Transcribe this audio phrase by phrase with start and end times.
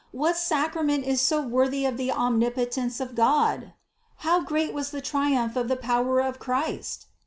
[0.11, 3.73] What sacrament is so wor thy of the Omnipotence of God!
[4.25, 7.05] How great was the triumph of the power of Christ!